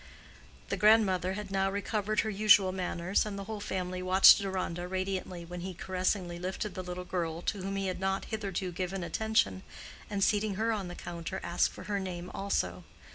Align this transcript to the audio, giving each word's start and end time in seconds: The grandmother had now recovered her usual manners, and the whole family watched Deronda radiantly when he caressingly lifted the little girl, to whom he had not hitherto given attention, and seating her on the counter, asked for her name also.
The 0.69 0.77
grandmother 0.77 1.33
had 1.33 1.51
now 1.51 1.69
recovered 1.69 2.21
her 2.21 2.29
usual 2.31 2.71
manners, 2.71 3.23
and 3.23 3.37
the 3.37 3.43
whole 3.43 3.59
family 3.59 4.01
watched 4.01 4.41
Deronda 4.41 4.87
radiantly 4.87 5.45
when 5.45 5.59
he 5.61 5.75
caressingly 5.75 6.39
lifted 6.39 6.73
the 6.73 6.81
little 6.81 7.05
girl, 7.05 7.43
to 7.43 7.61
whom 7.61 7.75
he 7.75 7.85
had 7.85 7.99
not 7.99 8.25
hitherto 8.25 8.71
given 8.71 9.03
attention, 9.03 9.61
and 10.09 10.23
seating 10.23 10.55
her 10.55 10.71
on 10.71 10.87
the 10.87 10.95
counter, 10.95 11.39
asked 11.43 11.69
for 11.71 11.83
her 11.83 11.99
name 11.99 12.31
also. 12.33 12.83